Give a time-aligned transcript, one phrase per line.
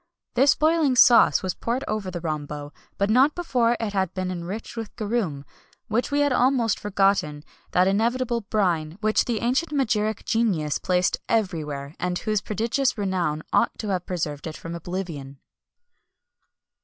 [0.33, 4.75] This boiling sauce was poured over the rhombo, but not before it had been enriched
[4.75, 5.43] with garum,[XXI 182]
[5.89, 7.43] which we had almost forgotten
[7.73, 13.77] that inevitable brine which the ancient magiric genius placed everywhere, and whose prodigious renown ought
[13.77, 15.37] to have preserved it from oblivion.